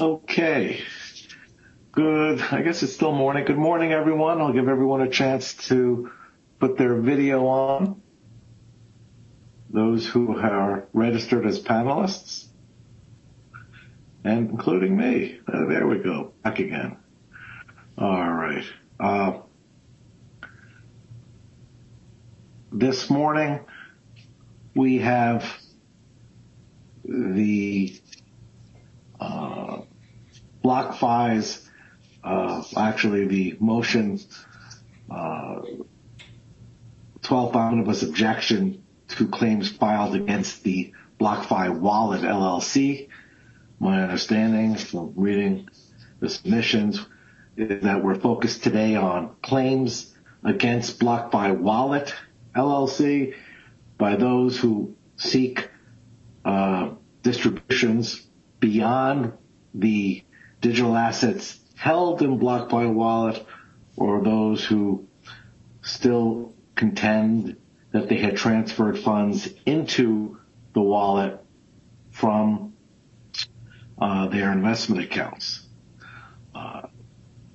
Okay. 0.00 0.80
Good. 1.90 2.40
I 2.40 2.62
guess 2.62 2.84
it's 2.84 2.92
still 2.92 3.10
morning. 3.12 3.44
Good 3.44 3.58
morning, 3.58 3.92
everyone. 3.92 4.40
I'll 4.40 4.52
give 4.52 4.68
everyone 4.68 5.00
a 5.00 5.08
chance 5.08 5.54
to 5.68 6.12
put 6.60 6.78
their 6.78 7.00
video 7.00 7.46
on. 7.46 8.00
Those 9.70 10.06
who 10.06 10.38
are 10.38 10.86
registered 10.92 11.46
as 11.46 11.58
panelists, 11.60 12.46
and 14.22 14.50
including 14.50 14.96
me. 14.96 15.40
Uh, 15.52 15.66
there 15.66 15.86
we 15.88 15.98
go. 15.98 16.32
Back 16.44 16.60
again. 16.60 16.96
All 17.96 18.32
right. 18.32 18.64
Uh, 19.00 19.38
this 22.70 23.10
morning, 23.10 23.60
we 24.76 24.98
have 24.98 25.44
the 27.04 28.00
uh, 29.20 29.77
BlockFi's, 30.64 31.68
uh 32.24 32.62
actually 32.76 33.26
the 33.26 33.56
motion, 33.60 34.18
12th 35.10 35.84
omnibus 37.54 38.02
objection 38.02 38.82
to 39.08 39.28
claims 39.28 39.70
filed 39.70 40.14
against 40.14 40.62
the 40.64 40.92
BlockFi 41.20 41.78
Wallet 41.78 42.22
LLC. 42.22 43.08
My 43.80 44.02
understanding 44.02 44.76
from 44.76 45.12
reading 45.16 45.68
the 46.20 46.28
submissions 46.28 47.04
is 47.56 47.82
that 47.82 48.02
we're 48.02 48.14
focused 48.14 48.62
today 48.62 48.96
on 48.96 49.34
claims 49.42 50.14
against 50.44 51.00
BlockFi 51.00 51.58
Wallet 51.58 52.14
LLC 52.54 53.34
by 53.98 54.16
those 54.16 54.58
who 54.58 54.96
seek 55.16 55.68
distributions 57.22 58.26
beyond 58.60 59.32
the 59.74 60.22
digital 60.60 60.96
assets 60.96 61.58
held 61.76 62.22
in 62.22 62.38
BlockFi 62.38 62.92
Wallet 62.92 63.44
or 63.96 64.22
those 64.22 64.64
who 64.64 65.06
still 65.82 66.54
contend 66.74 67.56
that 67.92 68.08
they 68.08 68.18
had 68.18 68.36
transferred 68.36 68.98
funds 68.98 69.48
into 69.64 70.38
the 70.74 70.80
wallet 70.80 71.40
from 72.10 72.74
uh, 74.00 74.28
their 74.28 74.52
investment 74.52 75.02
accounts. 75.02 75.66
Uh, 76.54 76.82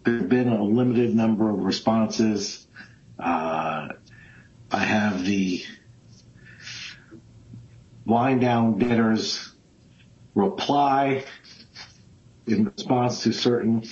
there 0.03 0.17
have 0.17 0.29
been 0.29 0.49
a 0.49 0.63
limited 0.63 1.15
number 1.15 1.49
of 1.49 1.63
responses. 1.63 2.67
Uh, 3.19 3.89
I 4.71 4.79
have 4.79 5.23
the 5.23 5.63
wind 8.05 8.41
down 8.41 8.79
debtors 8.79 9.53
reply 10.35 11.23
in 12.47 12.65
response 12.65 13.23
to 13.23 13.31
certain 13.31 13.83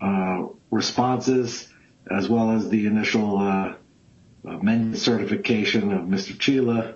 uh, 0.00 0.46
responses, 0.70 1.72
as 2.10 2.28
well 2.28 2.50
as 2.52 2.68
the 2.68 2.86
initial 2.86 3.38
uh, 3.38 3.74
amendment 4.44 4.98
certification 4.98 5.92
of 5.92 6.02
Mr. 6.02 6.36
Chila 6.36 6.94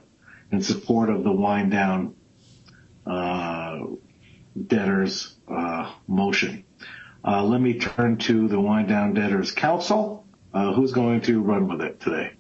in 0.53 0.63
support 0.63 1.09
of 1.09 1.25
the 1.25 1.33
wind 1.33 1.71
down 1.71 2.15
uh, 3.07 3.81
debtors 4.67 5.37
motion. 6.07 6.65
Let 7.25 7.61
me 7.61 7.79
turn 7.79 8.19
to 8.19 8.49
the 8.49 8.61
wind 8.61 8.89
down 8.89 9.15
debtors 9.15 9.53
counsel. 9.53 10.27
Who's 10.53 10.93
going 10.93 11.23
to 11.23 11.41
run 11.41 11.69
with 11.69 11.81
it 11.81 12.01
today? 12.01 12.33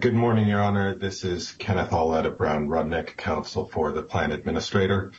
Good 0.00 0.14
morning, 0.14 0.48
Your 0.48 0.60
Honor. 0.60 0.96
This 0.96 1.24
is 1.24 1.52
Kenneth 1.52 1.92
Aulet 1.92 2.26
of 2.26 2.36
Brown 2.36 2.68
Rudnick, 2.68 3.16
counsel 3.16 3.66
for 3.66 3.92
the 3.92 4.02
plan 4.02 4.32
administrator. 4.32 5.12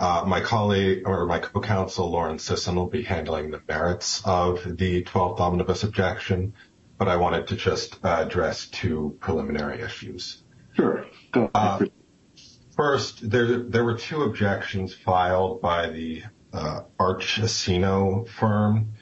Uh, 0.00 0.24
my 0.26 0.40
colleague 0.40 1.02
or 1.06 1.24
my 1.26 1.38
co-counsel, 1.38 2.10
Lauren 2.10 2.38
Sisson, 2.38 2.74
will 2.74 2.88
be 2.88 3.02
handling 3.02 3.50
the 3.50 3.62
merits 3.68 4.22
of 4.24 4.76
the 4.76 5.04
12th 5.04 5.38
omnibus 5.38 5.84
objection, 5.84 6.54
but 6.98 7.08
I 7.08 7.16
wanted 7.16 7.46
to 7.48 7.56
just 7.56 7.98
address 8.02 8.66
two 8.66 9.16
preliminary 9.20 9.80
issues. 9.80 10.42
Sure. 10.74 11.06
Go 11.30 11.50
ahead. 11.54 11.82
Uh, 11.82 11.86
first, 12.76 13.30
there 13.30 13.84
were 13.84 13.96
two 13.96 14.22
objections 14.24 14.92
filed 14.94 15.62
by 15.62 15.88
the 15.88 16.24
uh, 16.52 16.82
Archesino 16.98 18.28
firm, 18.28 18.94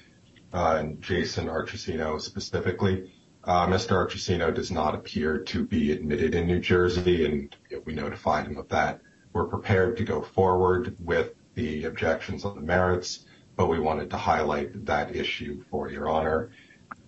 and 0.52 1.00
Jason 1.00 1.46
Archesino 1.46 2.20
specifically. 2.20 3.10
Mr. 3.46 3.92
Archesino 3.92 4.54
does 4.54 4.70
not 4.70 4.94
appear 4.94 5.38
to 5.38 5.64
be 5.64 5.90
admitted 5.90 6.34
in 6.34 6.46
New 6.46 6.60
Jersey, 6.60 7.24
and 7.24 7.56
we 7.84 7.94
notified 7.94 8.46
him 8.46 8.56
of 8.58 8.68
that. 8.68 9.00
We're 9.32 9.46
prepared 9.46 9.96
to 9.98 10.04
go 10.04 10.22
forward 10.22 10.96
with 11.00 11.34
the 11.54 11.84
objections 11.84 12.44
on 12.44 12.54
the 12.54 12.60
merits, 12.60 13.24
but 13.56 13.66
we 13.66 13.78
wanted 13.78 14.10
to 14.10 14.16
highlight 14.16 14.86
that 14.86 15.14
issue 15.14 15.64
for 15.70 15.90
Your 15.90 16.08
Honor. 16.08 16.50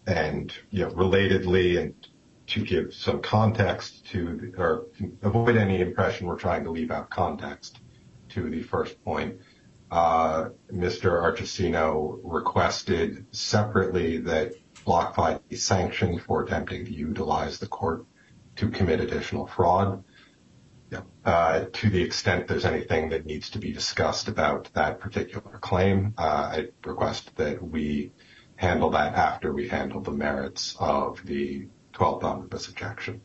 And 0.07 0.53
you 0.71 0.85
know, 0.85 0.91
relatedly, 0.91 1.81
and 1.81 1.95
to 2.47 2.61
give 2.61 2.93
some 2.93 3.23
context 3.23 4.07
to 4.11 4.53
or 4.59 4.87
avoid 5.23 5.57
any 5.57 5.81
impression 5.81 6.27
we're 6.27 6.39
trying 6.39 6.65
to 6.65 6.71
leave 6.71 6.91
out 6.91 7.09
context 7.11 7.81
to 8.31 8.51
the 8.51 8.63
first 8.63 9.03
point, 9.05 9.41
uh, 9.91 10.51
Mr. 10.73 11.23
Archesino 11.23 12.19
requested 12.23 13.27
separately 13.33 14.19
that 14.19 14.53
BlockFi 14.87 15.41
be 15.49 15.57
sanctioned 15.57 16.23
for 16.23 16.43
attempting 16.43 16.85
to 16.85 16.93
utilize 16.93 17.59
the 17.59 17.67
court 17.67 18.05
to 18.57 18.69
commit 18.69 19.01
additional 19.01 19.47
fraud. 19.47 20.05
Uh, 21.25 21.67
to 21.73 21.91
the 21.91 22.03
extent 22.03 22.47
there's 22.49 22.65
anything 22.65 23.09
that 23.09 23.25
needs 23.25 23.51
to 23.51 23.59
be 23.59 23.73
discussed 23.73 24.29
about 24.29 24.73
that 24.75 25.01
particular 25.01 25.59
claim, 25.59 26.15
uh, 26.19 26.23
I 26.23 26.69
request 26.85 27.35
that 27.37 27.63
we 27.63 28.13
handle 28.57 28.91
that 28.91 29.15
after 29.15 29.53
we 29.53 29.69
handle 29.69 30.01
the 30.01 30.11
merits 30.11 30.77
of 30.79 31.25
the 31.25 31.67
12th 31.95 32.23
omnibus 32.23 32.69
objection. 32.69 33.21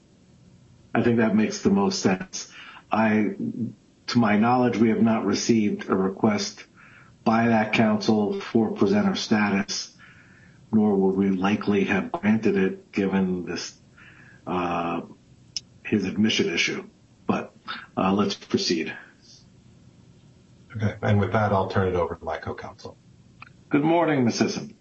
I 0.94 1.03
think 1.03 1.18
that 1.18 1.35
makes 1.35 1.62
the 1.62 1.69
most 1.69 2.00
sense. 2.02 2.52
To 2.91 4.18
my 4.18 4.38
knowledge, 4.38 4.75
we 4.75 4.90
have 4.90 5.03
not 5.03 5.24
received 5.24 5.88
a 5.88 5.96
request 5.96 6.66
by 7.24 7.50
that 7.50 7.74
counsel 7.74 8.40
for 8.40 8.72
presenter 8.72 9.13
status, 9.13 9.96
nor 10.72 10.96
would 10.96 11.16
we 11.16 11.29
likely 11.29 11.84
have 11.84 12.12
granted 12.12 12.58
it 12.58 12.91
given 12.91 13.56
uh, 14.47 15.02
his 15.84 16.06
admission 16.06 16.52
issue. 16.52 16.89
But 18.00 18.14
let's 18.14 18.36
proceed. 18.36 18.96
Okay. 20.74 20.96
And 21.02 21.20
with 21.20 21.34
that, 21.34 21.52
I'll 21.52 21.68
turn 21.68 21.90
it 21.90 21.96
over 21.96 22.16
to 22.16 22.24
my 22.24 22.38
co-counsel. 22.38 22.96
Good 23.68 23.84
morning, 23.84 24.24
Ms. 24.24 24.36
Sisson. 24.36 24.74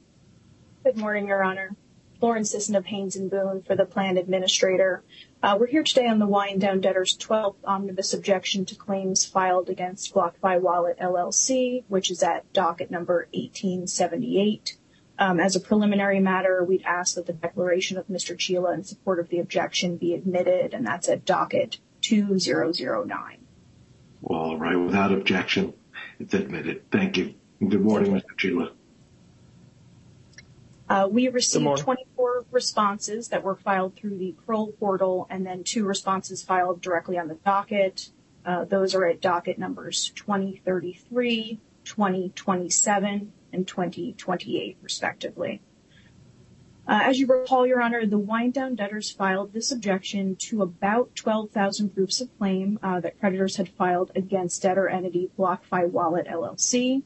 Good 0.84 0.97
morning, 0.97 1.27
Your 1.27 1.43
Honor. 1.43 1.75
Lauren 2.21 2.45
Sisson 2.45 2.77
of 2.77 2.87
Haynes 2.87 3.17
and 3.17 3.28
Boone 3.28 3.65
for 3.67 3.75
the 3.75 3.87
plan 3.87 4.19
administrator. 4.19 5.03
Uh, 5.43 5.57
we're 5.59 5.67
here 5.67 5.83
today 5.83 6.07
on 6.07 6.21
the 6.21 6.28
wind 6.28 6.61
down 6.61 6.81
debtors 6.81 7.19
12th 7.19 7.57
omnibus 7.65 8.15
objection 8.15 8.65
to 8.67 8.77
claims 8.77 9.27
filed 9.27 9.69
against 9.69 10.15
BlockFi 10.15 10.61
Wallet 10.61 11.01
LLC, 11.01 11.83
which 11.89 12.12
is 12.12 12.23
at 12.23 12.53
docket 12.53 12.89
number 12.89 13.27
1878. 13.33 14.77
Um, 15.19 15.41
as 15.41 15.57
a 15.57 15.61
preliminary 15.61 16.21
matter, 16.21 16.62
we'd 16.62 16.84
ask 16.84 17.17
that 17.17 17.27
the 17.27 17.33
declaration 17.33 17.99
of 17.99 18.07
Mr. 18.07 18.37
Chila 18.37 18.75
in 18.75 18.84
support 18.84 19.19
of 19.19 19.28
the 19.28 19.41
objection 19.41 19.97
be 19.97 20.15
admitted, 20.15 20.73
and 20.73 20.87
that's 20.87 21.09
at 21.09 21.25
docket 21.25 21.78
2009. 22.09 23.39
All 24.25 24.57
right. 24.57 24.77
Without 24.77 25.13
objection, 25.13 25.75
it's 26.19 26.33
admitted. 26.33 26.91
Thank 26.91 27.19
you. 27.19 27.35
Good 27.61 27.83
morning, 27.83 28.13
Mr. 28.13 28.35
Chila. 28.39 28.71
Uh, 30.89 31.07
we 31.11 31.29
received 31.29 31.79
24 31.79 32.47
responses 32.51 33.29
that 33.29 33.43
were 33.43 33.57
filed 33.57 33.95
through 33.95 34.17
the 34.17 34.35
Kroll 34.47 34.69
portal, 34.69 35.27
and 35.28 35.45
then 35.45 35.65
two 35.65 35.84
responses 35.84 36.43
filed 36.43 36.81
directly 36.81 37.19
on 37.19 37.28
the 37.28 37.34
docket. 37.34 38.09
Uh, 38.43 38.65
those 38.65 38.95
are 38.95 39.04
at 39.04 39.21
docket 39.21 39.59
numbers 39.59 40.11
2033, 40.15 41.61
2027, 41.84 43.33
and 43.53 43.69
2028, 43.69 44.78
respectively. 44.81 45.61
Uh, 46.89 47.01
as 47.03 47.21
you 47.21 47.27
recall, 47.27 47.67
Your 47.67 47.83
Honor, 47.83 48.07
the 48.07 48.17
wind 48.17 48.55
down 48.55 48.75
debtors 48.75 49.11
filed 49.11 49.53
this 49.53 49.71
objection 49.71 50.37
to 50.37 50.63
about 50.63 51.15
12,000 51.15 51.95
proofs 51.95 52.23
of 52.23 52.31
claim 52.39 52.79
uh, 52.83 52.99
that 53.01 53.21
creditors 53.21 53.57
had 53.57 53.69
filed 53.69 54.11
against 54.17 54.63
debtor 54.63 54.89
entity 54.89 55.31
BlockFi 55.39 55.91
Wallet 55.91 56.27
LLC. 56.27 57.03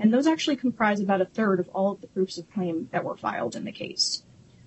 And 0.00 0.12
those 0.12 0.26
actually 0.26 0.56
comprise 0.56 0.98
about 0.98 1.20
a 1.20 1.24
third 1.24 1.60
of 1.60 1.68
all 1.68 1.92
of 1.92 2.00
the 2.00 2.08
proofs 2.08 2.36
of 2.36 2.50
claim 2.52 2.88
that 2.90 3.04
were 3.04 3.16
filed 3.16 3.54
in 3.54 3.64
the 3.64 3.70
case. 3.70 4.24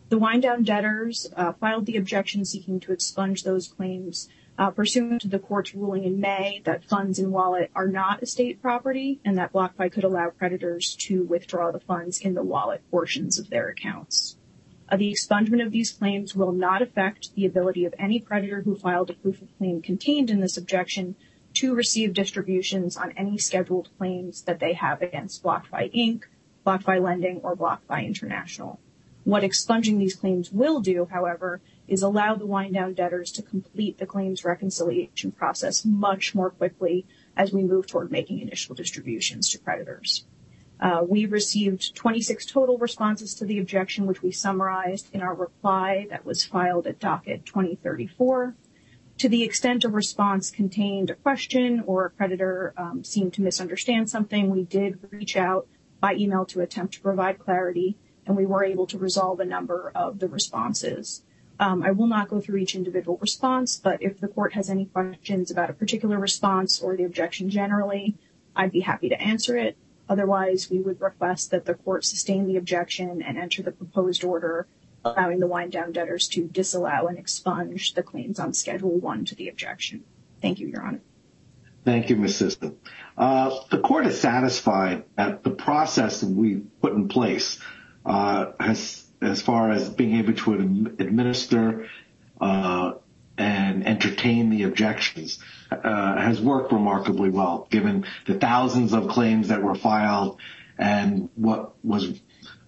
The 0.08 0.18
wind 0.18 0.44
down 0.44 0.64
debtors 0.64 1.28
uh, 1.36 1.52
filed 1.52 1.86
the 1.86 1.98
objection 1.98 2.46
seeking 2.46 2.80
to 2.80 2.94
expunge 2.94 3.44
those 3.44 3.68
claims 3.68 4.30
pursuant 4.74 5.22
to 5.22 5.28
the 5.28 5.40
court's 5.40 5.76
ruling 5.76 6.06
in 6.06 6.20
May 6.20 6.62
that 6.64 6.86
funds 6.86 7.20
in 7.20 7.32
wallet 7.32 7.72
are 7.76 7.88
not 7.88 8.24
estate 8.24 8.62
property 8.62 9.20
and 9.26 9.38
that 9.38 9.52
BlockFi 9.52 9.92
could 9.92 10.06
allow 10.06 10.30
creditors 10.30 10.96
to 11.02 11.24
withdraw 11.24 11.72
the 11.72 11.80
funds 11.80 12.20
in 12.20 12.36
the 12.36 12.44
wallet 12.44 12.82
portions 12.90 13.38
of 13.38 13.50
their 13.50 13.68
accounts. 13.68 14.35
The 14.92 15.12
expungement 15.12 15.66
of 15.66 15.72
these 15.72 15.92
claims 15.92 16.36
will 16.36 16.52
not 16.52 16.82
affect 16.82 17.34
the 17.34 17.46
ability 17.46 17.86
of 17.86 17.96
any 17.98 18.20
creditor 18.20 18.62
who 18.62 18.76
filed 18.76 19.10
a 19.10 19.14
proof 19.14 19.42
of 19.42 19.58
claim 19.58 19.82
contained 19.82 20.30
in 20.30 20.42
this 20.42 20.58
objection 20.58 21.16
to 21.56 21.74
receive 21.74 22.14
distributions 22.14 22.96
on 22.96 23.12
any 23.14 23.38
scheduled 23.38 23.90
claims 23.98 24.44
that 24.44 24.60
they 24.60 24.74
have 24.74 25.02
against 25.02 25.42
BlockFi 25.42 25.92
Inc., 25.92 26.24
BlockFi 26.66 27.02
Lending, 27.02 27.42
or 27.42 27.56
BlockFi 27.56 28.06
International. 28.06 28.80
What 29.24 29.44
expunging 29.44 29.98
these 29.98 30.16
claims 30.16 30.52
will 30.52 30.82
do, 30.82 31.06
however, 31.06 31.62
is 31.88 32.04
allow 32.04 32.36
the 32.36 32.46
wind-down 32.46 32.94
debtors 32.94 33.32
to 33.34 33.42
complete 33.42 33.98
the 33.98 34.06
claims 34.06 34.46
reconciliation 34.46 35.32
process 35.32 35.84
much 35.84 36.36
more 36.36 36.52
quickly 36.52 37.08
as 37.36 37.52
we 37.52 37.64
move 37.64 37.88
toward 37.88 38.12
making 38.12 38.40
initial 38.40 38.76
distributions 38.76 39.50
to 39.50 39.58
creditors. 39.58 40.26
Uh, 40.80 41.04
we 41.08 41.26
received 41.26 41.96
26 41.96 42.46
total 42.46 42.78
responses 42.78 43.34
to 43.36 43.46
the 43.46 43.60
objection, 43.60 44.06
which 44.06 44.22
we 44.22 44.32
summarized 44.32 45.08
in 45.14 45.22
our 45.22 45.34
reply 45.34 46.06
that 46.10 46.26
was 46.26 46.44
filed 46.44 46.86
at 46.86 47.00
docket 47.00 47.46
2034. 47.46 48.56
To 49.20 49.30
the 49.30 49.44
extent 49.44 49.86
a 49.86 49.90
response 49.90 50.52
contained 50.52 51.10
a 51.10 51.16
question 51.16 51.82
or 51.88 52.06
a 52.06 52.10
creditor 52.10 52.74
um, 52.76 53.04
seemed 53.06 53.34
to 53.36 53.42
misunderstand 53.42 54.10
something, 54.10 54.50
we 54.50 54.64
did 54.64 55.00
reach 55.12 55.38
out 55.38 55.68
by 56.02 56.16
email 56.16 56.46
to 56.48 56.60
attempt 56.60 56.96
to 56.96 57.02
provide 57.02 57.40
clarity, 57.40 57.98
and 58.26 58.36
we 58.36 58.46
were 58.46 58.66
able 58.66 58.86
to 58.88 58.98
resolve 58.98 59.40
a 59.40 59.46
number 59.46 59.92
of 59.96 60.20
the 60.20 60.28
responses. 60.28 61.24
Um, 61.58 61.84
I 61.84 61.92
will 61.92 62.08
not 62.08 62.28
go 62.28 62.42
through 62.42 62.58
each 62.58 62.76
individual 62.76 63.18
response, 63.22 63.80
but 63.82 64.02
if 64.02 64.20
the 64.20 64.28
court 64.28 64.54
has 64.54 64.70
any 64.70 64.88
questions 64.88 65.50
about 65.50 65.70
a 65.70 65.74
particular 65.74 66.20
response 66.20 66.82
or 66.82 66.98
the 66.98 67.06
objection 67.06 67.50
generally, 67.50 68.18
I'd 68.54 68.74
be 68.74 68.82
happy 68.82 69.08
to 69.08 69.22
answer 69.22 69.56
it. 69.58 69.78
Otherwise, 70.08 70.70
we 70.70 70.80
would 70.80 71.02
request 71.02 71.52
that 71.52 71.66
the 71.66 71.74
court 71.74 72.06
sustain 72.06 72.48
the 72.48 72.58
objection 72.58 73.22
and 73.22 73.38
enter 73.38 73.64
the 73.64 73.72
proposed 73.72 74.24
order 74.24 74.68
allowing 75.04 75.40
the 75.40 75.48
wind-down 75.48 75.92
debtors 75.92 76.28
to 76.28 76.48
disallow 76.48 77.08
and 77.08 77.18
expunge 77.18 77.94
the 77.94 78.04
claims 78.04 78.40
on 78.40 78.54
Schedule 78.54 79.00
1 79.00 79.26
to 79.26 79.36
the 79.36 79.50
objection. 79.50 80.04
Thank 80.42 80.60
you, 80.60 80.68
Your 80.68 80.82
Honor. 80.82 81.02
Thank 81.84 82.10
you, 82.10 82.16
Ms. 82.16 82.38
Sisson. 82.38 82.78
The 83.16 83.82
court 83.84 84.08
is 84.08 84.20
satisfied 84.20 85.04
that 85.16 85.44
the 85.44 85.52
process 85.52 86.22
that 86.22 86.30
we 86.30 86.64
put 86.82 86.94
in 86.94 87.08
place 87.08 87.60
uh, 88.06 88.52
as 88.60 89.42
far 89.42 89.72
as 89.72 89.90
being 89.90 90.18
able 90.18 90.34
to 90.34 90.54
administer 91.00 91.88
and 93.38 93.86
entertain 93.86 94.50
the 94.50 94.64
objections 94.64 95.40
uh, 95.72 96.16
has 96.18 96.40
worked 96.40 96.72
remarkably 96.72 97.30
well, 97.30 97.68
given 97.70 98.06
the 98.26 98.36
thousands 98.36 98.94
of 98.94 99.10
claims 99.10 99.50
that 99.50 99.62
were 99.62 99.76
filed 99.76 100.40
and 100.78 101.30
what 101.36 101.74
was 101.84 102.20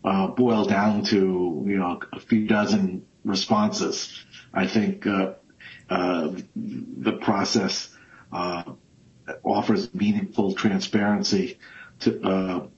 uh, 0.04 0.28
boiled 0.28 0.70
down 0.70 1.04
to 1.04 1.64
you 1.68 1.78
know 1.78 2.00
a 2.14 2.20
few 2.20 2.48
dozen 2.48 3.06
responses. 3.24 4.26
I 4.54 4.68
think 4.68 5.06
uh, 5.06 5.34
the 5.90 7.18
process 7.22 7.90
offers 9.44 9.94
meaningful 9.94 10.54
transparency 10.54 11.60
to 12.00 12.70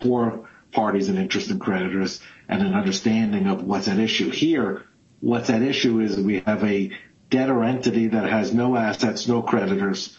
for 0.00 0.48
parties 0.72 1.08
and 1.08 1.18
interested 1.18 1.58
creditors 1.60 2.20
and 2.48 2.62
an 2.62 2.74
understanding 2.74 3.46
of 3.46 3.62
what's 3.62 3.88
at 3.88 3.98
issue. 3.98 4.30
Here, 4.30 4.84
what's 5.20 5.50
at 5.50 5.62
issue 5.62 6.00
is 6.00 6.16
we 6.18 6.40
have 6.40 6.62
a 6.64 6.90
debtor 7.30 7.62
entity 7.64 8.08
that 8.08 8.28
has 8.28 8.52
no 8.54 8.76
assets, 8.76 9.28
no 9.28 9.42
creditors, 9.42 10.16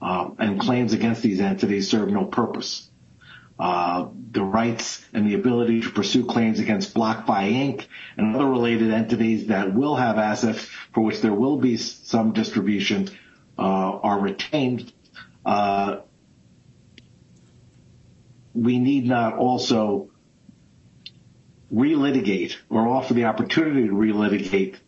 uh, 0.00 0.30
and 0.38 0.60
claims 0.60 0.92
against 0.92 1.22
these 1.22 1.40
entities 1.40 1.90
serve 1.90 2.08
no 2.10 2.24
purpose. 2.24 2.88
Uh, 3.58 4.08
the 4.32 4.42
rights 4.42 5.04
and 5.12 5.26
the 5.26 5.34
ability 5.34 5.82
to 5.82 5.90
pursue 5.90 6.24
claims 6.24 6.58
against 6.58 6.94
BlockFi 6.94 7.52
Inc. 7.52 7.86
and 8.16 8.34
other 8.34 8.46
related 8.46 8.90
entities 8.90 9.48
that 9.48 9.74
will 9.74 9.94
have 9.94 10.18
assets 10.18 10.64
for 10.92 11.02
which 11.02 11.20
there 11.20 11.34
will 11.34 11.58
be 11.58 11.76
some 11.76 12.32
distribution 12.32 13.08
uh, 13.58 13.62
are 13.62 14.18
retained. 14.18 14.92
We 18.54 18.78
need 18.78 19.06
not 19.06 19.34
also 19.34 20.10
re-litigate 21.70 22.58
or 22.68 22.86
offer 22.86 23.14
the 23.14 23.24
opportunity 23.24 23.86
to 23.86 23.94
re-litigate 23.94 24.78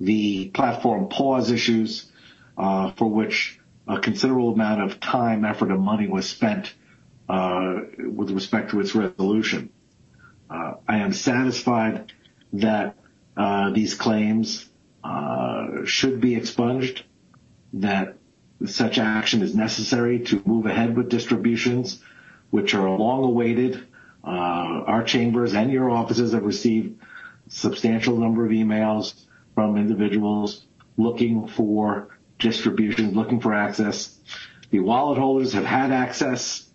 the 0.00 0.48
platform 0.48 1.08
pause 1.08 1.50
issues 1.50 2.10
uh, 2.56 2.92
for 2.92 3.08
which 3.08 3.58
a 3.86 3.98
considerable 4.00 4.52
amount 4.52 4.82
of 4.82 5.00
time, 5.00 5.44
effort, 5.44 5.70
and 5.70 5.80
money 5.80 6.08
was 6.08 6.28
spent 6.28 6.72
uh, 7.28 7.80
with 7.98 8.30
respect 8.30 8.70
to 8.70 8.80
its 8.80 8.94
resolution. 8.94 9.70
Uh, 10.48 10.74
I 10.86 10.98
am 10.98 11.12
satisfied 11.12 12.12
that 12.54 12.96
these 13.72 13.94
claims 13.94 14.68
should 15.86 16.20
be 16.20 16.36
expunged, 16.36 17.02
that 17.74 18.16
such 18.66 18.98
action 18.98 19.42
is 19.42 19.54
necessary 19.54 20.20
to 20.20 20.42
move 20.46 20.66
ahead 20.66 20.96
with 20.96 21.08
distributions, 21.08 22.00
which 22.50 22.74
are 22.74 22.88
long 22.88 23.24
awaited. 23.24 23.84
Our 24.22 25.02
chambers 25.02 25.54
and 25.54 25.70
your 25.70 25.90
offices 25.90 26.32
have 26.32 26.44
received 26.44 27.00
substantial 27.48 28.16
number 28.16 28.46
of 28.46 28.52
emails 28.52 29.14
from 29.54 29.76
individuals 29.76 30.66
looking 30.96 31.48
for 31.48 32.08
distribution, 32.38 33.14
looking 33.14 33.40
for 33.40 33.54
access. 33.54 34.18
The 34.70 34.80
wallet 34.80 35.18
holders 35.18 35.52
have 35.52 35.64
had 35.64 35.92
access. 35.92 36.68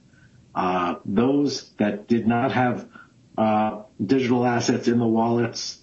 Uh, 0.56 0.96
those 1.06 1.70
that 1.78 2.08
did 2.08 2.28
not 2.28 2.52
have 2.52 2.88
uh, 3.38 3.84
digital 4.04 4.46
assets 4.46 4.88
in 4.88 5.00
the 5.00 5.08
wallets 5.08 5.80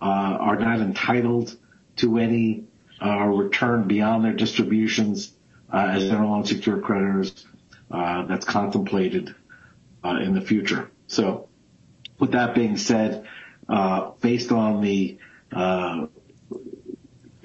uh, 0.00 0.04
are 0.04 0.58
not 0.58 0.80
entitled 0.80 1.56
to 1.96 2.18
any 2.18 2.64
return 3.00 3.86
beyond 3.86 4.24
their 4.24 4.32
distributions 4.32 5.32
as 5.72 6.08
general 6.08 6.34
unsecured 6.34 6.82
creditors 6.82 7.46
that's 7.90 8.44
contemplated 8.44 9.34
in 10.04 10.34
the 10.34 10.40
future. 10.40 10.90
So, 11.06 11.48
with 12.18 12.32
that 12.32 12.54
being 12.54 12.76
said, 12.76 13.26
based 14.20 14.50
on 14.52 14.80
the 14.80 15.18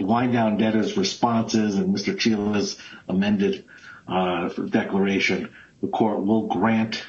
wind-down 0.03 0.57
debtors' 0.57 0.97
responses 0.97 1.75
and 1.75 1.95
Mr. 1.95 2.17
Chila's 2.17 2.77
amended 3.07 3.65
uh, 4.07 4.49
declaration, 4.49 5.49
the 5.81 5.87
court 5.87 6.23
will 6.25 6.47
grant 6.47 7.03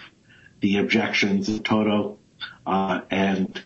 the 0.61 0.79
objections 0.79 1.49
in 1.49 1.63
total 1.63 2.19
uh, 2.67 3.01
and 3.11 3.63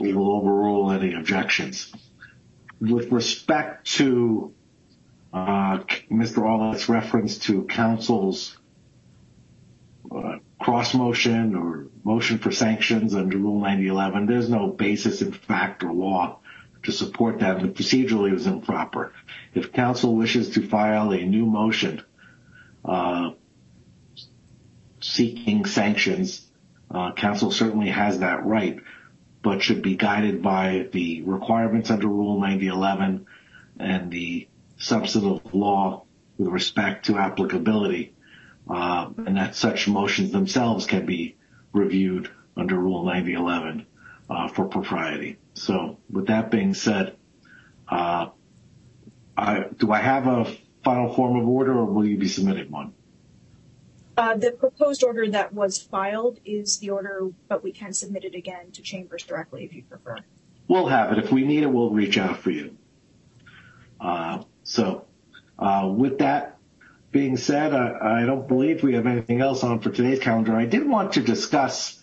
we 0.00 0.14
will 0.14 0.32
overrule 0.36 0.90
any 0.92 1.14
objections. 1.14 1.92
With 2.80 3.12
respect 3.12 3.86
to 3.96 4.52
Mr. 5.34 6.38
Aulet's 6.38 6.88
reference 6.88 7.38
to 7.40 7.64
counsel's 7.64 8.56
cross-motion 10.60 11.54
or 11.54 11.86
motion 12.04 12.38
for 12.38 12.50
sanctions 12.50 13.14
under 13.14 13.36
Rule 13.38 13.60
9011, 13.60 14.26
there's 14.26 14.48
no 14.48 14.68
basis 14.68 15.22
in 15.22 15.32
fact 15.32 15.82
or 15.84 15.92
law 15.92 16.38
to 16.84 16.92
support 16.92 17.40
that. 17.40 17.58
Procedurally, 17.58 18.30
it 18.30 18.34
was 18.34 18.46
improper. 18.46 19.12
If 19.54 19.72
counsel 19.72 20.14
wishes 20.14 20.50
to 20.50 20.66
file 20.66 21.12
a 21.12 21.22
new 21.24 21.46
motion 21.46 22.02
uh, 22.84 23.32
seeking 25.00 25.64
sanctions, 25.64 26.46
uh, 26.90 27.12
counsel 27.12 27.50
certainly 27.50 27.90
has 27.90 28.20
that 28.20 28.44
right, 28.44 28.80
but 29.42 29.62
should 29.62 29.82
be 29.82 29.96
guided 29.96 30.42
by 30.42 30.88
the 30.92 31.22
requirements 31.22 31.90
under 31.90 32.08
Rule 32.08 32.40
9011 32.40 33.26
and 33.78 34.10
the 34.10 34.48
substantive 34.76 35.54
law 35.54 36.04
with 36.38 36.48
respect 36.48 37.06
to 37.06 37.18
applicability 37.18 38.14
uh, 38.68 39.10
and 39.26 39.36
that 39.36 39.54
such 39.54 39.88
motions 39.88 40.30
themselves 40.32 40.86
can 40.86 41.04
be 41.04 41.36
reviewed 41.72 42.30
under 42.56 42.76
Rule 42.76 43.04
9011 43.04 43.86
Uh, 44.30 44.46
for 44.46 44.64
propriety. 44.66 45.38
So 45.54 45.98
with 46.08 46.28
that 46.28 46.52
being 46.52 46.72
said, 46.72 47.16
uh, 47.88 48.28
do 49.76 49.90
I 49.90 49.98
have 49.98 50.28
a 50.28 50.56
final 50.84 51.12
form 51.12 51.34
of 51.36 51.48
order 51.48 51.76
or 51.76 51.86
will 51.86 52.06
you 52.06 52.16
be 52.16 52.28
submitting 52.28 52.70
one? 52.70 52.92
Uh, 54.16 54.36
the 54.36 54.52
proposed 54.52 55.02
order 55.02 55.28
that 55.30 55.52
was 55.52 55.82
filed 55.82 56.38
is 56.44 56.78
the 56.78 56.90
order, 56.90 57.28
but 57.48 57.64
we 57.64 57.72
can 57.72 57.92
submit 57.92 58.22
it 58.22 58.36
again 58.36 58.70
to 58.70 58.82
chambers 58.82 59.24
directly 59.24 59.64
if 59.64 59.74
you 59.74 59.82
prefer. 59.82 60.18
We'll 60.68 60.86
have 60.86 61.10
it. 61.10 61.18
If 61.18 61.32
we 61.32 61.44
need 61.44 61.64
it, 61.64 61.72
we'll 61.72 61.90
reach 61.90 62.16
out 62.16 62.36
for 62.36 62.52
you. 62.52 62.76
So, 64.62 65.06
with 65.58 66.18
that 66.18 66.56
being 67.10 67.36
said, 67.36 67.74
I 67.74 68.24
don't 68.26 68.46
believe 68.46 68.84
we 68.84 68.94
have 68.94 69.08
anything 69.08 69.40
else 69.40 69.64
on 69.64 69.80
for 69.80 69.90
today's 69.90 70.20
calendar. 70.20 70.54
I 70.54 70.66
did 70.66 70.88
want 70.88 71.14
to 71.14 71.20
discuss 71.20 71.99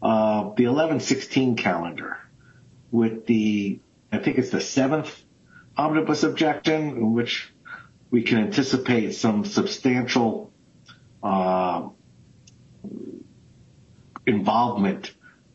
the 0.00 0.66
1116 0.66 1.56
calendar 1.56 2.18
with 2.90 3.26
the, 3.26 3.80
I 4.12 4.18
think 4.18 4.38
it's 4.38 4.50
the 4.50 4.60
seventh 4.60 5.22
omnibus 5.76 6.22
objection 6.22 6.90
in 6.90 7.12
which 7.12 7.52
we 8.10 8.22
can 8.22 8.38
anticipate 8.38 9.14
some 9.14 9.44
substantial 9.44 10.52
uh, 11.22 11.88
involvement 14.26 15.12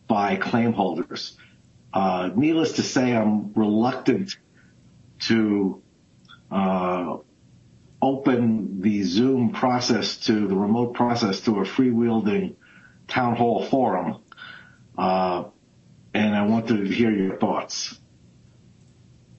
by 0.08 0.36
claim 0.36 0.74
holders. 0.74 1.38
Uh, 1.94 2.30
needless 2.36 2.74
to 2.74 2.84
say, 2.84 3.16
I'm 3.16 3.54
reluctant 3.54 4.38
to 5.20 5.82
uh, 6.50 7.18
open 8.02 8.82
the 8.82 9.04
Zoom 9.04 9.52
process 9.52 10.18
to 10.26 10.48
the 10.48 10.56
remote 10.56 10.94
process 10.94 11.42
to 11.42 11.60
a 11.60 11.66
free-wielding 11.66 12.56
town 13.08 13.36
hall 13.36 13.66
forum. 13.66 14.18
Uh, 14.98 15.46
and 16.14 16.36
I 16.36 16.46
wanted 16.46 16.86
to 16.88 16.94
hear 16.94 17.12
your 17.12 17.38
thoughts. 17.38 18.00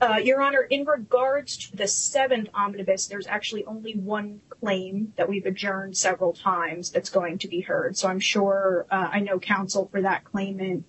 Uh, 0.00 0.16
your 0.16 0.42
Honor, 0.42 0.62
in 0.62 0.84
regards 0.84 1.56
to 1.56 1.76
the 1.76 1.86
seventh 1.86 2.48
omnibus, 2.54 3.06
there's 3.06 3.26
actually 3.28 3.64
only 3.66 3.94
one 3.94 4.40
claim 4.48 5.12
that 5.16 5.28
we've 5.28 5.46
adjourned 5.46 5.96
several 5.96 6.32
times 6.32 6.90
that's 6.90 7.10
going 7.10 7.38
to 7.38 7.46
be 7.46 7.60
heard. 7.60 7.96
So 7.96 8.08
I'm 8.08 8.18
sure 8.18 8.86
uh, 8.90 9.10
I 9.12 9.20
know 9.20 9.38
counsel 9.38 9.88
for 9.92 10.02
that 10.02 10.24
claimant 10.24 10.84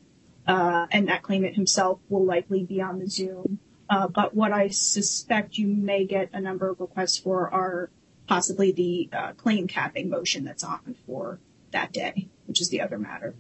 and 0.48 1.08
that 1.10 1.22
claimant 1.22 1.56
himself 1.56 2.00
will 2.10 2.26
likely 2.26 2.64
be 2.64 2.82
on 2.82 2.98
the 2.98 3.08
Zoom. 3.08 3.60
But 3.88 4.34
what 4.34 4.52
I 4.52 4.70
suspect 4.70 5.60
you 5.60 5.68
may 5.68 6.06
get 6.06 6.30
a 6.34 6.42
number 6.42 6.70
of 6.70 6.80
requests 6.80 7.20
for 7.20 7.54
are 7.54 7.92
possibly 8.28 8.72
the 8.72 9.10
claim 9.38 9.68
capping 9.68 10.10
motion 10.10 10.44
that's 10.44 10.64
on 10.64 10.96
for 11.06 11.40
that 11.70 11.92
day, 11.92 12.30
which 12.48 12.62
is 12.62 12.70
the 12.70 12.82
other 12.82 12.98
matter. 12.98 13.36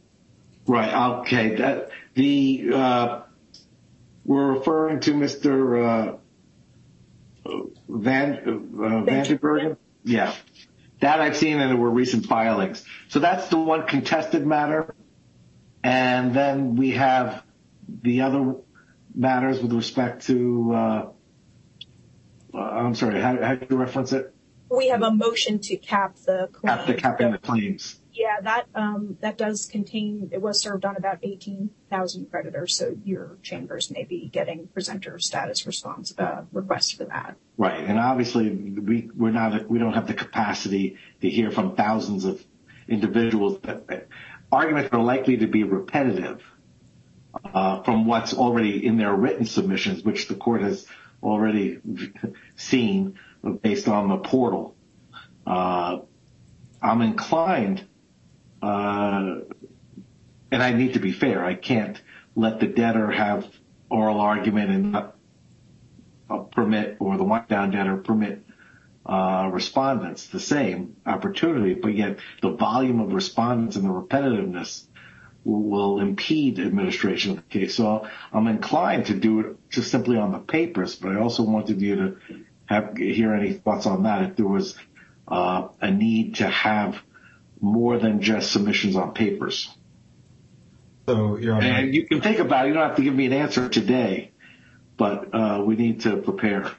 Right. 0.67 1.20
Okay. 1.20 1.55
That 1.55 1.89
the 2.13 2.70
uh, 2.74 3.22
we're 4.25 4.53
referring 4.53 5.01
to 5.01 5.13
Mr. 5.13 5.84
Uh, 5.84 6.17
uh, 7.46 7.63
Vandenbergen? 7.89 9.77
Yeah. 10.03 10.34
That 11.01 11.20
I've 11.20 11.36
seen 11.36 11.60
and 11.60 11.70
there 11.70 11.77
were 11.77 11.89
recent 11.89 12.25
filings. 12.27 12.86
So 13.10 13.20
that's 13.20 13.50
the 13.50 13.58
one 13.58 13.86
contested 13.88 14.46
matter. 14.46 14.96
And 15.84 16.34
then 16.34 16.77
we 16.77 16.91
have 16.91 17.43
the 17.88 18.22
other 18.22 18.55
matters 19.13 19.62
with 19.62 19.74
respect 19.74 20.27
to, 20.27 21.12
I'm 22.53 22.96
sorry, 22.96 23.20
how 23.20 23.55
do 23.55 23.67
you 23.70 23.75
reference 23.75 24.13
it? 24.13 24.34
We 24.70 24.88
have 24.88 25.01
a 25.01 25.12
motion 25.12 25.60
to 25.60 25.75
cap 25.75 26.15
the 26.25 26.50
claim. 26.53 26.98
Capping 26.98 27.32
the 27.32 27.38
claims. 27.38 28.00
Yeah, 28.13 28.41
that 28.41 28.67
um, 28.75 29.17
that 29.22 29.38
does 29.38 29.65
contain, 29.65 30.29
it 30.32 30.41
was 30.41 30.62
served 30.62 30.86
on 30.86 30.96
about 30.98 31.20
18,000 31.24 32.29
creditors. 32.29 32.77
So 32.77 32.96
your 33.03 33.38
chambers 33.41 33.89
may 33.89 34.03
be 34.03 34.29
getting 34.29 34.67
presenter 34.67 35.17
status 35.20 35.65
response 35.65 36.13
uh, 36.17 36.43
requests 36.51 36.91
for 36.91 37.05
that. 37.05 37.36
Right. 37.58 37.84
And 37.84 38.00
obviously 38.00 38.50
we 38.51 39.10
we're 39.15 39.32
not 39.32 39.67
we 39.70 39.79
don't 39.79 39.93
have 39.93 40.08
the 40.08 40.13
capacity 40.13 40.98
to 41.22 41.29
hear 41.29 41.50
from 41.50 41.75
thousands 41.75 42.25
of 42.25 42.43
individuals. 42.88 43.60
Arguments 44.51 44.89
are 44.91 45.01
likely 45.01 45.38
to 45.38 45.48
be 45.48 45.63
repetitive 45.63 46.43
uh, 47.53 47.82
from 47.82 48.05
what's 48.05 48.34
already 48.34 48.86
in 48.86 48.98
their 48.98 49.13
written 49.13 49.46
submissions, 49.46 50.03
which 50.03 50.27
the 50.27 50.36
court 50.36 50.62
has 50.62 50.86
already 51.22 51.79
seen 52.55 53.17
based 53.62 53.88
on 53.88 54.10
the 54.10 54.17
portal. 54.17 54.75
Uh, 55.46 56.00
I'm 56.82 57.01
inclined, 57.01 57.86
Uh, 58.63 59.41
and 60.51 60.63
I 60.63 60.72
need 60.72 60.93
to 60.93 61.00
be 61.00 61.12
fair, 61.12 61.43
I 61.43 61.53
can't 61.53 62.01
let 62.34 62.62
the 62.62 62.67
debtor 62.67 63.12
have 63.12 63.46
oral 63.89 64.22
argument 64.22 64.70
and 64.72 64.91
not 64.93 65.17
uh, 66.29 66.38
permit, 66.39 66.96
or 67.00 67.17
the 67.17 67.25
one-down 67.25 67.72
debtor 67.72 67.98
permit 67.98 68.46
uh, 69.05 69.50
respondents 69.51 70.27
the 70.27 70.39
same 70.39 70.96
opportunity. 71.05 71.74
But 71.74 71.93
yet 71.93 72.20
the 72.41 72.51
volume 72.51 73.01
of 73.01 73.12
respondents 73.12 73.75
and 73.75 73.84
the 73.84 73.89
repetitiveness 73.89 74.86
will 75.43 76.00
impede 76.00 76.58
administration 76.58 77.32
of 77.32 77.38
the 77.38 77.60
case. 77.60 77.75
So 77.75 78.08
I'm 78.32 78.48
inclined 78.48 79.08
to 79.08 79.13
do 79.13 79.41
it 79.41 79.70
just 79.72 79.91
simply 79.91 80.17
on 80.17 80.32
the 80.32 80.39
papers, 80.39 80.96
but 80.96 81.12
I 81.12 81.20
also 81.20 81.43
wanted 81.43 81.82
you 81.82 81.96
to 81.98 82.17
have 82.67 82.96
hear 82.96 83.34
any 83.34 83.51
thoughts 83.51 83.86
on 83.86 84.03
that. 84.03 84.24
If 84.24 84.36
there 84.38 84.48
was 84.48 84.77
a 85.27 85.91
need 85.91 86.36
to 86.36 86.48
have 86.48 87.01
more 87.63 87.98
than 87.98 88.22
just 88.22 88.51
submissions 88.51 88.98
on 88.98 89.13
papers. 89.13 89.74
So, 91.08 91.38
Your 91.38 91.55
Honor. 91.55 91.65
And 91.65 91.96
you 91.96 92.05
can 92.05 92.20
think 92.20 92.39
about 92.39 92.65
it. 92.65 92.67
You 92.70 92.74
don't 92.74 92.88
have 92.89 92.98
to 92.98 93.03
give 93.03 93.15
me 93.15 93.25
an 93.25 93.34
answer 93.34 93.70
today, 93.70 94.32
but 94.98 95.34
uh, 95.34 95.63
we 95.65 95.77
need 95.77 96.01
to 96.01 96.17
prepare. 96.17 96.70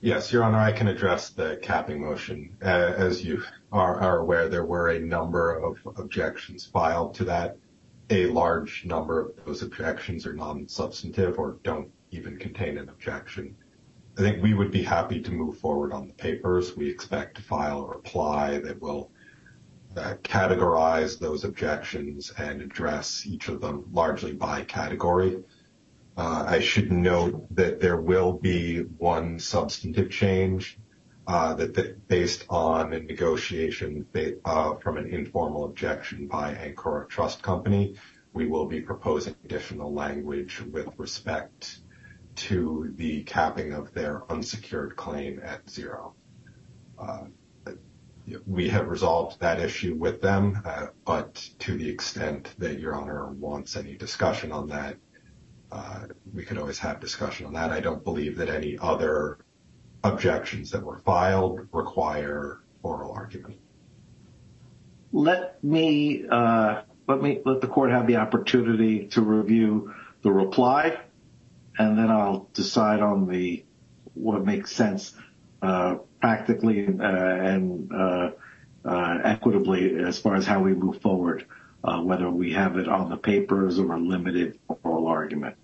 Yes, 0.00 0.32
Your 0.32 0.42
Honor, 0.42 0.58
I 0.58 0.72
can 0.72 0.88
address 0.88 1.30
the 1.30 1.56
capping 1.62 2.02
motion. 2.02 2.56
Uh, 2.60 2.66
as 2.66 3.24
you 3.24 3.44
are 3.70 4.18
aware, 4.18 4.48
there 4.48 4.64
were 4.64 4.88
a 4.88 4.98
number 4.98 5.54
of 5.54 5.78
objections 5.98 6.66
filed 6.66 7.14
to 7.14 7.24
that. 7.26 7.56
A 8.10 8.26
large 8.26 8.84
number 8.84 9.20
of 9.20 9.44
those 9.46 9.62
objections 9.62 10.26
are 10.26 10.34
non-substantive 10.34 11.38
or 11.38 11.58
don't 11.62 11.90
even 12.10 12.38
contain 12.38 12.76
an 12.76 12.88
objection. 12.88 13.56
I 14.18 14.20
think 14.20 14.42
we 14.42 14.52
would 14.52 14.72
be 14.72 14.82
happy 14.82 15.22
to 15.22 15.30
move 15.30 15.58
forward 15.58 15.92
on 15.92 16.08
the 16.08 16.12
papers. 16.12 16.76
We 16.76 16.90
expect 16.90 17.36
to 17.36 17.42
file 17.42 17.82
a 17.82 17.88
reply 17.88 18.58
that 18.58 18.82
will 18.82 19.10
Uh, 19.96 20.14
categorize 20.24 21.20
those 21.20 21.44
objections 21.44 22.32
and 22.36 22.60
address 22.60 23.24
each 23.26 23.46
of 23.46 23.60
them 23.60 23.84
largely 23.92 24.32
by 24.32 24.62
category. 24.62 25.40
Uh, 26.16 26.44
I 26.48 26.58
should 26.58 26.90
note 26.90 27.46
that 27.54 27.80
there 27.80 28.00
will 28.00 28.32
be 28.32 28.80
one 28.80 29.38
substantive 29.38 30.10
change 30.10 30.78
uh, 31.28 31.54
that 31.54 32.08
based 32.08 32.44
on 32.48 32.92
a 32.92 32.98
negotiation 32.98 34.04
from 34.82 34.96
an 34.96 35.06
informal 35.06 35.64
objection 35.64 36.26
by 36.26 36.54
Ankura 36.54 37.08
Trust 37.08 37.42
Company. 37.42 37.94
We 38.32 38.46
will 38.46 38.66
be 38.66 38.80
proposing 38.80 39.36
additional 39.44 39.94
language 39.94 40.60
with 40.72 40.88
respect 40.96 41.78
to 42.36 42.92
the 42.96 43.22
capping 43.22 43.72
of 43.72 43.94
their 43.94 44.22
unsecured 44.28 44.96
claim 44.96 45.40
at 45.44 45.70
zero. 45.70 46.14
We 48.46 48.68
have 48.70 48.88
resolved 48.88 49.40
that 49.40 49.60
issue 49.60 49.94
with 49.94 50.22
them, 50.22 50.62
but 51.04 51.34
to 51.60 51.76
the 51.76 51.88
extent 51.88 52.54
that 52.58 52.78
Your 52.78 52.94
Honor 52.94 53.26
wants 53.26 53.76
any 53.76 53.96
discussion 53.96 54.50
on 54.50 54.68
that, 54.68 54.96
we 56.32 56.44
could 56.44 56.58
always 56.58 56.78
have 56.78 57.00
discussion 57.00 57.46
on 57.46 57.52
that. 57.54 57.70
I 57.70 57.80
don't 57.80 58.02
believe 58.02 58.36
that 58.38 58.48
any 58.48 58.78
other 58.80 59.38
objections 60.02 60.70
that 60.70 60.82
were 60.82 60.98
filed 60.98 61.68
require 61.72 62.60
oral 62.82 63.12
argument. 63.12 63.58
Let 65.12 65.62
me 65.62 66.24
uh 66.28 66.82
let 67.06 67.22
me 67.22 67.40
let 67.44 67.60
the 67.60 67.68
court 67.68 67.90
have 67.90 68.06
the 68.06 68.16
opportunity 68.16 69.06
to 69.08 69.20
review 69.20 69.94
the 70.22 70.32
reply, 70.32 70.98
and 71.78 71.98
then 71.98 72.10
I'll 72.10 72.48
decide 72.54 73.00
on 73.00 73.28
the 73.28 73.64
what 74.14 74.44
makes 74.44 74.72
sense 74.72 75.14
practically 76.20 76.86
uh, 76.86 77.02
and 77.02 77.92
uh, 77.92 78.30
uh, 78.84 79.18
equitably 79.24 79.98
as 80.02 80.18
far 80.18 80.34
as 80.34 80.46
how 80.46 80.60
we 80.60 80.72
move 80.72 81.02
forward, 81.02 81.46
whether 81.82 82.30
we 82.30 82.52
have 82.52 82.78
it 82.78 82.88
on 82.88 83.10
the 83.10 83.16
papers 83.16 83.78
or 83.78 83.92
a 83.92 83.98
limited 83.98 84.58
oral 84.82 85.06
argument. 85.06 85.56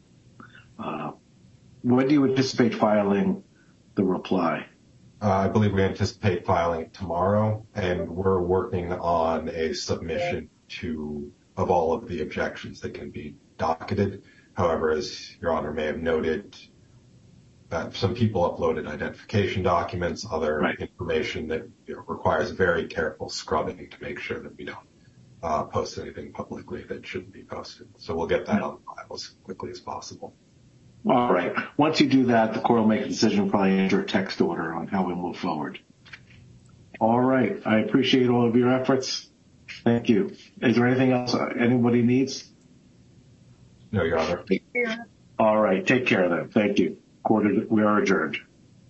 When 1.82 2.08
do 2.08 2.12
you 2.12 2.26
anticipate 2.26 2.74
filing 2.74 3.42
the 3.94 4.04
reply? 4.04 4.66
I 5.22 5.48
believe 5.48 5.72
we 5.72 5.82
anticipate 5.82 6.44
filing 6.44 6.90
tomorrow, 6.90 7.66
and 7.74 8.08
we're 8.08 8.40
working 8.40 8.92
on 8.92 9.48
a 9.48 9.72
submission 9.74 10.50
to 10.80 11.32
of 11.56 11.70
all 11.70 11.92
of 11.92 12.06
the 12.08 12.22
objections 12.22 12.80
that 12.80 12.94
can 12.94 13.10
be 13.10 13.34
docketed. 13.58 14.22
However, 14.54 14.90
as 14.90 15.36
Your 15.40 15.52
Honor 15.52 15.72
may 15.72 15.86
have 15.86 15.98
noted, 15.98 16.56
some 17.92 18.14
people 18.14 18.42
uploaded 18.42 18.88
identification 18.88 19.62
documents, 19.62 20.26
other 20.30 20.60
information 20.78 21.48
that 21.48 21.68
requires 21.86 22.50
very 22.50 22.86
careful 22.86 23.28
scrubbing 23.28 23.88
to 23.90 24.02
make 24.02 24.18
sure 24.18 24.40
that 24.40 24.56
we 24.56 24.64
don't 24.64 24.78
uh, 25.42 25.64
post 25.64 25.98
anything 25.98 26.32
publicly 26.32 26.82
that 26.84 27.06
shouldn't 27.06 27.32
be 27.32 27.42
posted. 27.42 27.88
So 27.98 28.14
we'll 28.14 28.26
get 28.26 28.46
that 28.46 28.62
on 28.62 28.78
file 28.84 29.14
as 29.14 29.28
quickly 29.44 29.70
as 29.70 29.80
possible. 29.80 30.34
All 31.08 31.32
right. 31.32 31.54
Once 31.76 32.00
you 32.00 32.08
do 32.08 32.26
that, 32.26 32.52
the 32.52 32.60
court 32.60 32.80
will 32.80 32.88
make 32.88 33.02
a 33.02 33.08
decision, 33.08 33.48
probably 33.48 33.78
enter 33.78 34.02
a 34.02 34.06
text 34.06 34.40
order 34.40 34.74
on 34.74 34.86
how 34.86 35.06
we 35.06 35.14
move 35.14 35.36
forward. 35.36 35.78
All 37.00 37.20
right. 37.20 37.62
I 37.64 37.78
appreciate 37.78 38.28
all 38.28 38.46
of 38.46 38.54
your 38.54 38.72
efforts. 38.72 39.28
Thank 39.84 40.08
you. 40.10 40.36
Is 40.60 40.76
there 40.76 40.86
anything 40.86 41.12
else 41.12 41.34
anybody 41.34 42.02
needs? 42.02 42.50
No, 43.92 44.02
Your 44.02 44.18
Honor. 44.18 44.44
All 45.38 45.56
right. 45.56 45.86
Take 45.86 46.06
care 46.06 46.24
of 46.24 46.30
that. 46.30 46.52
Thank 46.52 46.78
you. 46.78 46.98
We 47.28 47.82
are 47.82 47.98
adjourned. 47.98 48.38